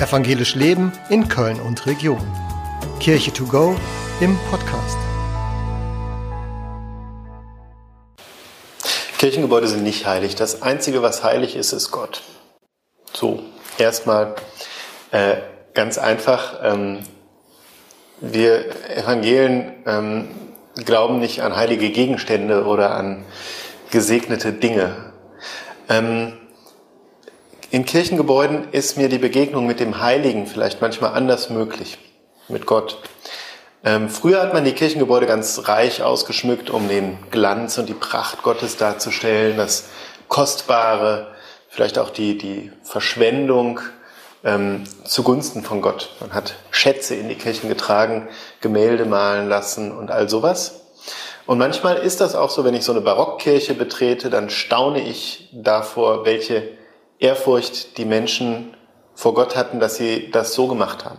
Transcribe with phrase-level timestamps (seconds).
[0.00, 2.26] Evangelisch Leben in Köln und Region.
[3.00, 3.76] Kirche to go
[4.22, 4.96] im Podcast.
[9.18, 10.36] Kirchengebäude sind nicht heilig.
[10.36, 12.22] Das Einzige, was heilig ist, ist Gott.
[13.12, 13.42] So,
[13.76, 14.36] erstmal
[15.10, 15.36] äh,
[15.74, 16.60] ganz einfach.
[16.62, 17.00] Ähm,
[18.22, 20.28] wir Evangelien ähm,
[20.76, 23.26] glauben nicht an heilige Gegenstände oder an
[23.90, 25.12] gesegnete Dinge.
[25.90, 26.39] Ähm,
[27.70, 31.98] in Kirchengebäuden ist mir die Begegnung mit dem Heiligen vielleicht manchmal anders möglich,
[32.48, 32.98] mit Gott.
[33.84, 38.42] Ähm, früher hat man die Kirchengebäude ganz reich ausgeschmückt, um den Glanz und die Pracht
[38.42, 39.88] Gottes darzustellen, das
[40.28, 41.28] Kostbare,
[41.68, 43.80] vielleicht auch die, die Verschwendung
[44.44, 46.10] ähm, zugunsten von Gott.
[46.20, 48.28] Man hat Schätze in die Kirchen getragen,
[48.60, 50.80] Gemälde malen lassen und all sowas.
[51.46, 55.48] Und manchmal ist das auch so, wenn ich so eine Barockkirche betrete, dann staune ich
[55.52, 56.79] davor, welche
[57.20, 58.74] Ehrfurcht die Menschen
[59.14, 61.18] vor Gott hatten, dass sie das so gemacht haben.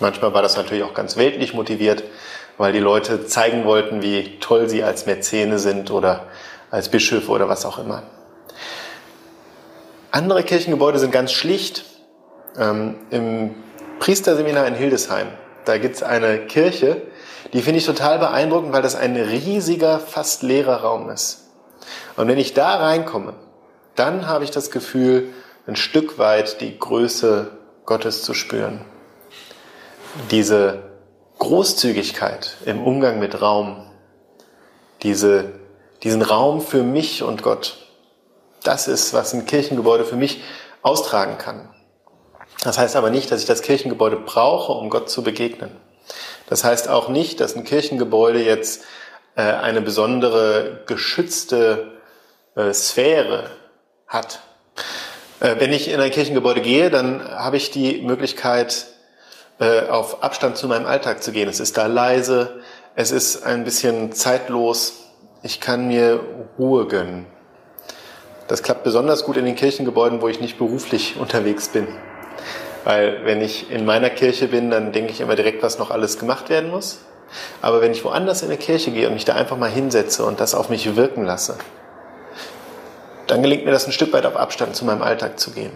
[0.00, 2.02] Manchmal war das natürlich auch ganz weltlich motiviert,
[2.58, 6.26] weil die Leute zeigen wollten, wie toll sie als Mäzene sind oder
[6.70, 8.02] als Bischöfe oder was auch immer.
[10.10, 11.84] Andere Kirchengebäude sind ganz schlicht.
[12.58, 13.54] Ähm, Im
[14.00, 15.28] Priesterseminar in Hildesheim,
[15.66, 17.02] da gibt es eine Kirche,
[17.52, 21.48] die finde ich total beeindruckend, weil das ein riesiger, fast leerer Raum ist.
[22.16, 23.34] Und wenn ich da reinkomme,
[24.00, 25.28] dann habe ich das Gefühl,
[25.66, 27.50] ein Stück weit die Größe
[27.84, 28.80] Gottes zu spüren.
[30.30, 30.84] Diese
[31.38, 33.90] Großzügigkeit im Umgang mit Raum,
[35.02, 35.52] diese,
[36.02, 37.76] diesen Raum für mich und Gott,
[38.62, 40.40] das ist, was ein Kirchengebäude für mich
[40.80, 41.68] austragen kann.
[42.64, 45.76] Das heißt aber nicht, dass ich das Kirchengebäude brauche, um Gott zu begegnen.
[46.48, 48.82] Das heißt auch nicht, dass ein Kirchengebäude jetzt
[49.36, 51.98] äh, eine besondere geschützte
[52.56, 53.59] äh, Sphäre
[54.10, 54.40] hat.
[55.40, 58.86] Äh, wenn ich in ein Kirchengebäude gehe, dann habe ich die Möglichkeit,
[59.58, 61.48] äh, auf Abstand zu meinem Alltag zu gehen.
[61.48, 62.60] Es ist da leise,
[62.96, 65.04] es ist ein bisschen zeitlos,
[65.42, 66.20] ich kann mir
[66.58, 67.26] Ruhe gönnen.
[68.48, 71.86] Das klappt besonders gut in den Kirchengebäuden, wo ich nicht beruflich unterwegs bin.
[72.84, 76.18] Weil wenn ich in meiner Kirche bin, dann denke ich immer direkt, was noch alles
[76.18, 77.00] gemacht werden muss.
[77.62, 80.40] Aber wenn ich woanders in eine Kirche gehe und mich da einfach mal hinsetze und
[80.40, 81.56] das auf mich wirken lasse,
[83.30, 85.72] dann gelingt mir das ein Stück weit auf Abstand zu meinem Alltag zu gehen.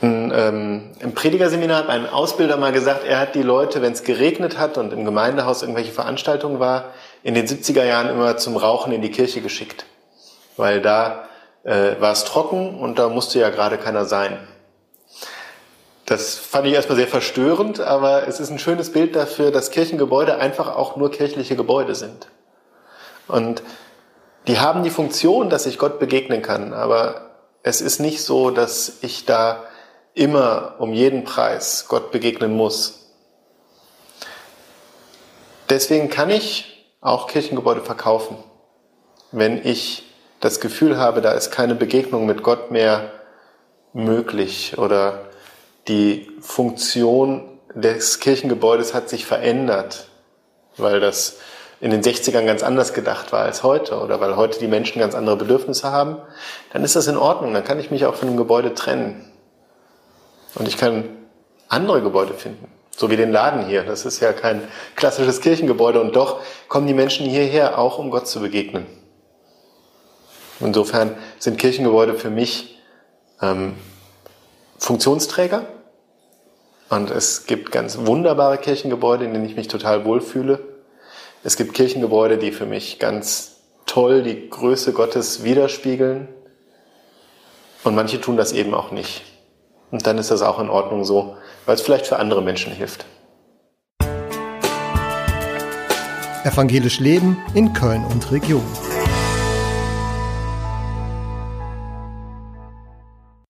[0.00, 4.04] Ein, ähm, Im Predigerseminar hat ein Ausbilder mal gesagt, er hat die Leute, wenn es
[4.04, 6.92] geregnet hat und im Gemeindehaus irgendwelche Veranstaltungen war,
[7.24, 9.86] in den 70er Jahren immer zum Rauchen in die Kirche geschickt.
[10.56, 11.28] Weil da
[11.64, 14.38] äh, war es trocken und da musste ja gerade keiner sein.
[16.06, 20.38] Das fand ich erstmal sehr verstörend, aber es ist ein schönes Bild dafür, dass Kirchengebäude
[20.38, 22.28] einfach auch nur kirchliche Gebäude sind.
[23.26, 23.62] Und
[24.48, 28.98] die haben die Funktion, dass ich Gott begegnen kann, aber es ist nicht so, dass
[29.02, 29.64] ich da
[30.14, 33.12] immer um jeden Preis Gott begegnen muss.
[35.68, 38.38] Deswegen kann ich auch Kirchengebäude verkaufen,
[39.32, 40.04] wenn ich
[40.40, 43.12] das Gefühl habe, da ist keine Begegnung mit Gott mehr
[43.92, 45.26] möglich oder
[45.88, 50.08] die Funktion des Kirchengebäudes hat sich verändert,
[50.78, 51.36] weil das
[51.80, 55.14] in den 60ern ganz anders gedacht war als heute oder weil heute die Menschen ganz
[55.14, 56.16] andere Bedürfnisse haben,
[56.72, 57.54] dann ist das in Ordnung.
[57.54, 59.30] Dann kann ich mich auch von dem Gebäude trennen.
[60.54, 61.04] Und ich kann
[61.68, 62.70] andere Gebäude finden.
[62.96, 63.84] So wie den Laden hier.
[63.84, 64.62] Das ist ja kein
[64.96, 68.86] klassisches Kirchengebäude und doch kommen die Menschen hierher auch, um Gott zu begegnen.
[70.58, 72.82] Insofern sind Kirchengebäude für mich
[73.40, 73.76] ähm,
[74.78, 75.66] Funktionsträger.
[76.88, 80.77] Und es gibt ganz wunderbare Kirchengebäude, in denen ich mich total wohlfühle.
[81.44, 86.28] Es gibt Kirchengebäude, die für mich ganz toll die Größe Gottes widerspiegeln.
[87.84, 89.22] Und manche tun das eben auch nicht.
[89.90, 93.06] Und dann ist das auch in Ordnung so, weil es vielleicht für andere Menschen hilft.
[96.44, 98.64] Evangelisch Leben in Köln und Region.